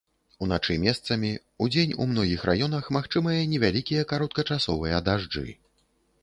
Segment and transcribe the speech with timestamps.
[0.43, 1.29] Уначы месцамі,
[1.65, 5.47] удзень у многіх раёнах магчымыя невялікія кароткачасовыя дажджы.